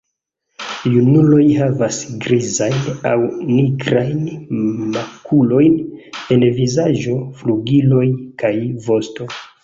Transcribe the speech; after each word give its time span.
Junuloj 0.91 1.41
havas 1.57 1.97
grizajn 2.23 2.79
aŭ 3.09 3.17
nigrajn 3.49 4.23
makulojn 4.95 5.75
en 6.37 6.45
vizaĝo, 6.61 7.13
flugiloj 7.43 8.07
kaj 8.45 8.55
vosto. 8.87 9.29